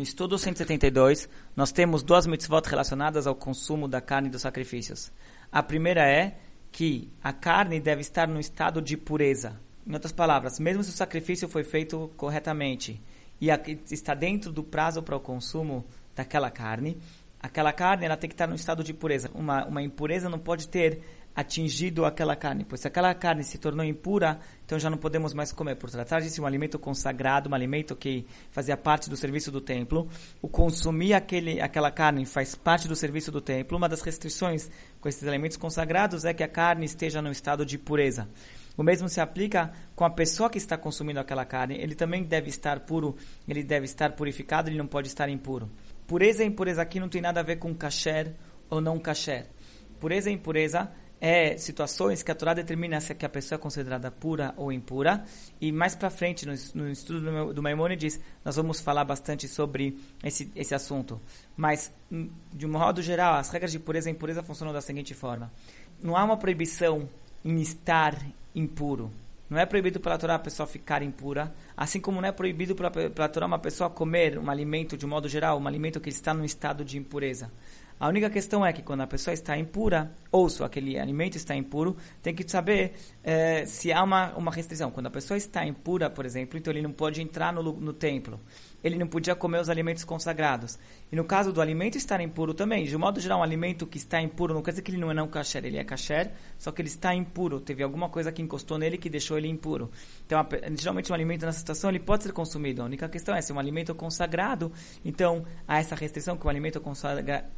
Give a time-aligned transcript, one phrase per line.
[0.00, 5.12] No estudo 172, nós temos duas mitzvot relacionadas ao consumo da carne dos sacrifícios.
[5.52, 6.38] A primeira é
[6.72, 9.60] que a carne deve estar no estado de pureza.
[9.86, 12.98] Em outras palavras, mesmo se o sacrifício foi feito corretamente
[13.38, 13.48] e
[13.90, 15.84] está dentro do prazo para o consumo
[16.16, 16.96] daquela carne,
[17.38, 19.30] aquela carne ela tem que estar no estado de pureza.
[19.34, 21.02] Uma, uma impureza não pode ter
[21.34, 25.52] atingido aquela carne, pois se aquela carne se tornou impura, então já não podemos mais
[25.52, 25.76] comer.
[25.76, 30.08] Por tratar de um alimento consagrado, um alimento que fazia parte do serviço do templo,
[30.42, 33.76] o consumir aquele, aquela carne faz parte do serviço do templo.
[33.76, 34.70] Uma das restrições
[35.00, 38.28] com esses alimentos consagrados é que a carne esteja no estado de pureza.
[38.76, 41.76] O mesmo se aplica com a pessoa que está consumindo aquela carne.
[41.76, 45.70] Ele também deve estar puro, ele deve estar purificado, ele não pode estar impuro.
[46.06, 48.34] Pureza e impureza aqui não tem nada a ver com kasher
[48.68, 49.46] ou não kasher.
[50.00, 54.54] Pureza e impureza é situações que a Torá determina se a pessoa é considerada pura
[54.56, 55.22] ou impura.
[55.60, 60.50] E mais para frente, no, no, estudo do Maimonides, nós vamos falar bastante sobre esse,
[60.56, 61.20] esse assunto.
[61.56, 65.12] Mas, hum, de um modo geral, as regras de pureza e impureza funcionam da seguinte
[65.12, 65.52] forma.
[66.02, 67.06] Não há uma proibição
[67.44, 68.16] em estar
[68.54, 69.12] impuro.
[69.50, 72.88] Não é proibido pela Torá a pessoa ficar impura, assim como não é proibido pela,
[72.88, 76.32] pela Torá uma pessoa comer um alimento, de um modo geral, um alimento que está
[76.32, 77.50] no estado de impureza.
[78.00, 81.54] A única questão é que quando a pessoa está impura, ou se aquele alimento está
[81.54, 84.90] impuro, tem que saber é, se há uma, uma restrição.
[84.90, 88.40] Quando a pessoa está impura, por exemplo, então ele não pode entrar no, no templo
[88.82, 90.78] ele não podia comer os alimentos consagrados.
[91.12, 94.20] E no caso do alimento estar impuro também, de modo geral, um alimento que está
[94.20, 96.80] impuro não quer dizer que ele não é não kasher, ele é kasher, só que
[96.80, 99.90] ele está impuro, teve alguma coisa que encostou nele que deixou ele impuro.
[100.26, 100.44] Então,
[100.76, 102.82] geralmente um alimento nessa situação ele pode ser consumido.
[102.82, 104.72] A única questão é se é um alimento consagrado,
[105.04, 107.48] então há essa restrição que o alimento é consagrado,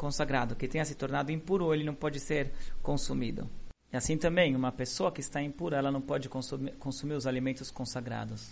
[0.57, 2.51] que tenha se tornado impuro, ele não pode ser
[2.83, 3.49] consumido.
[3.93, 7.71] E assim também, uma pessoa que está impura, ela não pode consumir, consumir os alimentos
[7.71, 8.51] consagrados.